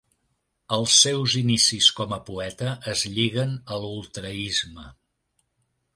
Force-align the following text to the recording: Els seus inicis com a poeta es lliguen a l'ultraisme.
Els 0.77 0.93
seus 1.01 1.35
inicis 1.41 1.89
com 1.99 2.15
a 2.17 2.19
poeta 2.29 2.71
es 2.95 3.03
lliguen 3.19 3.55
a 3.77 3.81
l'ultraisme. 3.85 4.91